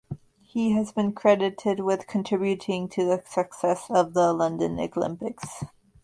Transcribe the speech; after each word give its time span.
He 0.41 0.71
has 0.71 0.91
been 0.91 1.13
credited 1.13 1.79
with 1.81 2.07
contributing 2.07 2.89
to 2.89 3.05
the 3.05 3.21
success 3.29 3.85
of 3.91 4.15
the 4.15 4.33
London 4.33 4.79
Olympics. 4.79 5.63